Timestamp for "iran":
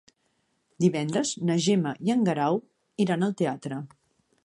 3.07-3.27